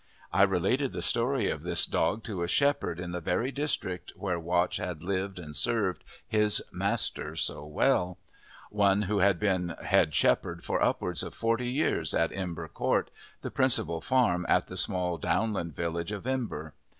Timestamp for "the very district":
3.11-4.11